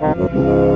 Thank 0.00 0.32
you. 0.34 0.75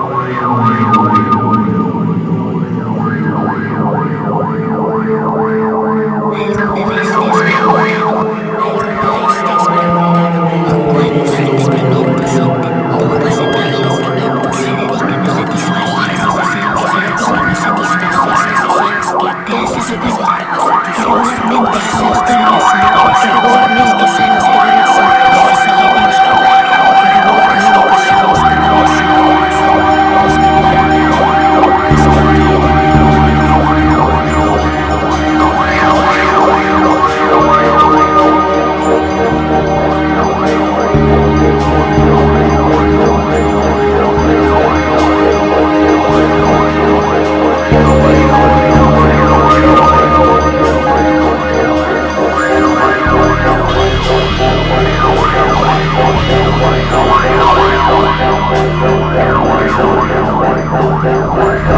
Oi, 0.00 0.04
oi, 0.06 0.44
oi, 0.44 0.84
oi, 0.96 1.58
oi. 1.58 1.67
my 61.38 61.54
God. 61.68 61.77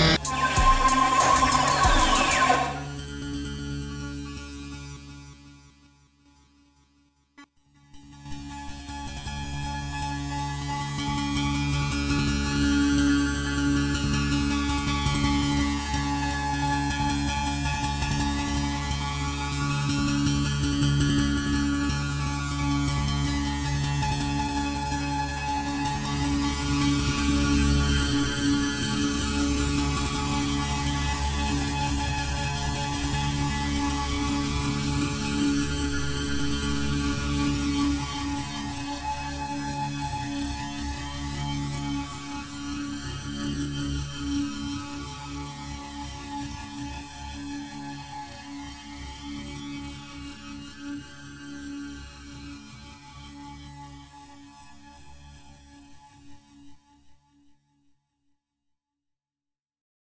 Bye. 0.00 0.29